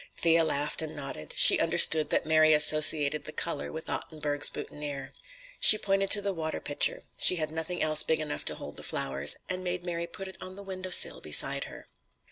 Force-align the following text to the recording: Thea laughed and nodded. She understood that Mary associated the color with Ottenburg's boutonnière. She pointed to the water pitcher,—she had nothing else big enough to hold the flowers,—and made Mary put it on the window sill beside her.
Thea 0.17 0.43
laughed 0.43 0.81
and 0.81 0.95
nodded. 0.95 1.31
She 1.37 1.59
understood 1.59 2.09
that 2.09 2.25
Mary 2.25 2.53
associated 2.53 3.25
the 3.25 3.31
color 3.31 3.71
with 3.71 3.87
Ottenburg's 3.87 4.49
boutonnière. 4.49 5.11
She 5.59 5.77
pointed 5.77 6.09
to 6.09 6.21
the 6.23 6.33
water 6.33 6.59
pitcher,—she 6.59 7.35
had 7.35 7.51
nothing 7.51 7.83
else 7.83 8.01
big 8.01 8.19
enough 8.19 8.43
to 8.45 8.55
hold 8.55 8.77
the 8.77 8.83
flowers,—and 8.83 9.63
made 9.63 9.83
Mary 9.83 10.07
put 10.07 10.27
it 10.27 10.37
on 10.41 10.55
the 10.55 10.63
window 10.63 10.89
sill 10.89 11.21
beside 11.21 11.65
her. 11.65 11.85